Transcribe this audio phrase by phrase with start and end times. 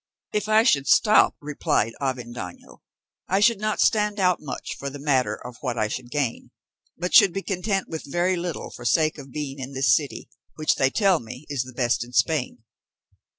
[0.33, 2.79] "If I should stop," replied Avendaño,
[3.27, 6.49] "I should not stand out much for the matter of what I should gain,
[6.97, 10.73] but should be content with very little for sake of being in this city, which,
[10.77, 12.63] they tell me, is the best in Spain."